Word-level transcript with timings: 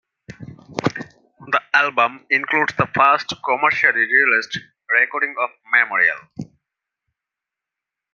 The 0.29 1.61
album 1.75 2.25
includes 2.31 2.73
the 2.75 2.87
first 2.87 3.31
commercially 3.45 4.11
released 4.11 4.57
recording 4.89 5.35
of 5.39 5.51
"Memorial". 5.71 6.17